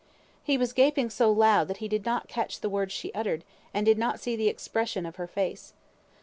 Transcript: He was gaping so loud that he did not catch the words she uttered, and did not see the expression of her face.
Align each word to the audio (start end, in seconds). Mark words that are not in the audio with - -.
He 0.43 0.57
was 0.57 0.73
gaping 0.73 1.11
so 1.11 1.31
loud 1.31 1.67
that 1.67 1.77
he 1.77 1.87
did 1.87 2.05
not 2.07 2.27
catch 2.27 2.61
the 2.61 2.69
words 2.71 2.91
she 2.91 3.13
uttered, 3.13 3.43
and 3.71 3.85
did 3.85 3.99
not 3.99 4.19
see 4.19 4.35
the 4.35 4.49
expression 4.49 5.05
of 5.05 5.17
her 5.17 5.27
face. 5.27 5.73